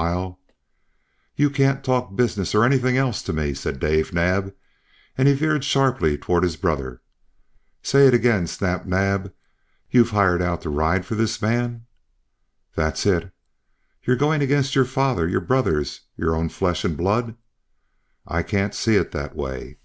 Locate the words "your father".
14.76-15.26